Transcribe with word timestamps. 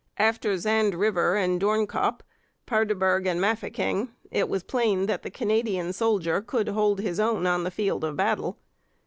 After 0.17 0.57
Zand 0.57 0.95
River 0.95 1.35
and 1.35 1.61
Doornkop, 1.61 2.23
Paardeberg 2.65 3.27
and 3.27 3.39
Mafeking, 3.39 4.09
it 4.31 4.49
was 4.49 4.63
plain 4.63 5.05
that 5.05 5.21
the 5.21 5.29
Canadian 5.29 5.93
soldier 5.93 6.41
could 6.41 6.69
hold 6.69 7.01
his 7.01 7.19
own 7.19 7.45
on 7.45 7.65
the 7.65 7.69
field 7.69 8.03
of 8.03 8.17
battle. 8.17 8.57